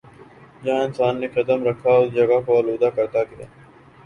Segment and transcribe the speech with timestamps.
[0.63, 3.45] جہاں پر انسان نے قدم رکھا اس جگہ کو آلودہ کرتا گیا